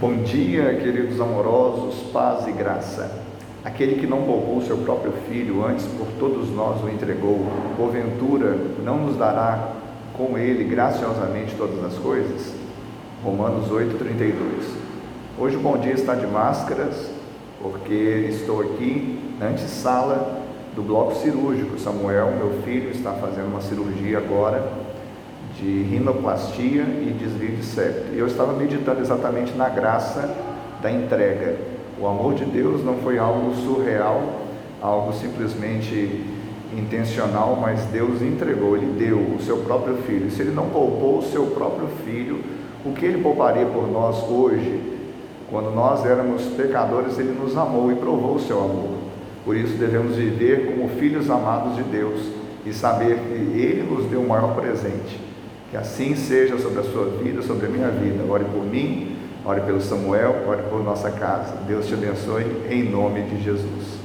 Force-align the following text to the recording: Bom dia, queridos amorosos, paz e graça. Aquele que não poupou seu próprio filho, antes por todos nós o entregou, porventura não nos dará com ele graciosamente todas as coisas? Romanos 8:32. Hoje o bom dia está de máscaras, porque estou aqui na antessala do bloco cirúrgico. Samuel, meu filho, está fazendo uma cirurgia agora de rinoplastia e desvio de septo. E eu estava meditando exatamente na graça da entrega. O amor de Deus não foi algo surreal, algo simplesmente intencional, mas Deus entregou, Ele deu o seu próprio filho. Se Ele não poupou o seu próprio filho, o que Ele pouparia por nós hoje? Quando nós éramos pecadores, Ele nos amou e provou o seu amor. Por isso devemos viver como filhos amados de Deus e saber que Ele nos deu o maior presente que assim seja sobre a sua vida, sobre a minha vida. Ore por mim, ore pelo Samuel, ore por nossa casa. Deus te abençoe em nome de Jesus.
Bom 0.00 0.16
dia, 0.24 0.74
queridos 0.82 1.20
amorosos, 1.20 2.10
paz 2.12 2.48
e 2.48 2.52
graça. 2.52 3.22
Aquele 3.64 3.94
que 3.94 4.08
não 4.08 4.22
poupou 4.22 4.60
seu 4.62 4.78
próprio 4.78 5.12
filho, 5.28 5.64
antes 5.64 5.86
por 5.86 6.08
todos 6.18 6.50
nós 6.50 6.82
o 6.82 6.88
entregou, 6.88 7.46
porventura 7.76 8.58
não 8.82 9.06
nos 9.06 9.16
dará 9.16 9.68
com 10.14 10.36
ele 10.36 10.64
graciosamente 10.64 11.54
todas 11.54 11.82
as 11.84 11.96
coisas? 11.96 12.54
Romanos 13.22 13.70
8:32. 13.70 14.34
Hoje 15.38 15.56
o 15.56 15.60
bom 15.60 15.78
dia 15.78 15.92
está 15.92 16.16
de 16.16 16.26
máscaras, 16.26 17.12
porque 17.62 18.26
estou 18.28 18.62
aqui 18.62 19.36
na 19.38 19.46
antessala 19.46 20.42
do 20.74 20.82
bloco 20.82 21.14
cirúrgico. 21.14 21.78
Samuel, 21.78 22.32
meu 22.32 22.62
filho, 22.64 22.90
está 22.90 23.12
fazendo 23.12 23.46
uma 23.46 23.60
cirurgia 23.60 24.18
agora 24.18 24.60
de 25.56 25.82
rinoplastia 25.82 26.82
e 26.82 27.16
desvio 27.18 27.56
de 27.56 27.64
septo. 27.64 28.14
E 28.14 28.18
eu 28.18 28.26
estava 28.26 28.52
meditando 28.52 29.00
exatamente 29.00 29.52
na 29.56 29.68
graça 29.68 30.34
da 30.82 30.90
entrega. 30.90 31.56
O 32.00 32.06
amor 32.06 32.34
de 32.34 32.44
Deus 32.44 32.84
não 32.84 32.96
foi 32.98 33.18
algo 33.18 33.54
surreal, 33.54 34.40
algo 34.82 35.12
simplesmente 35.12 36.24
intencional, 36.76 37.56
mas 37.60 37.84
Deus 37.86 38.20
entregou, 38.20 38.76
Ele 38.76 38.94
deu 38.98 39.18
o 39.18 39.38
seu 39.40 39.58
próprio 39.58 39.96
filho. 39.98 40.30
Se 40.30 40.42
Ele 40.42 40.52
não 40.52 40.68
poupou 40.68 41.18
o 41.18 41.22
seu 41.22 41.46
próprio 41.46 41.88
filho, 42.04 42.40
o 42.84 42.92
que 42.92 43.06
Ele 43.06 43.22
pouparia 43.22 43.66
por 43.66 43.90
nós 43.90 44.22
hoje? 44.28 44.80
Quando 45.50 45.70
nós 45.70 46.04
éramos 46.04 46.42
pecadores, 46.56 47.18
Ele 47.18 47.32
nos 47.32 47.56
amou 47.56 47.92
e 47.92 47.94
provou 47.94 48.34
o 48.34 48.40
seu 48.40 48.58
amor. 48.58 48.98
Por 49.44 49.56
isso 49.56 49.76
devemos 49.76 50.16
viver 50.16 50.66
como 50.66 50.88
filhos 50.98 51.30
amados 51.30 51.76
de 51.76 51.82
Deus 51.82 52.43
e 52.64 52.72
saber 52.72 53.18
que 53.18 53.32
Ele 53.32 53.82
nos 53.82 54.06
deu 54.06 54.20
o 54.20 54.28
maior 54.28 54.54
presente 54.54 55.34
que 55.74 55.78
assim 55.78 56.14
seja 56.14 56.56
sobre 56.56 56.78
a 56.78 56.82
sua 56.84 57.06
vida, 57.06 57.42
sobre 57.42 57.66
a 57.66 57.68
minha 57.68 57.88
vida. 57.88 58.22
Ore 58.30 58.44
por 58.44 58.64
mim, 58.64 59.16
ore 59.44 59.60
pelo 59.62 59.80
Samuel, 59.80 60.44
ore 60.46 60.62
por 60.70 60.84
nossa 60.84 61.10
casa. 61.10 61.56
Deus 61.66 61.88
te 61.88 61.94
abençoe 61.94 62.44
em 62.70 62.88
nome 62.88 63.22
de 63.22 63.42
Jesus. 63.42 64.03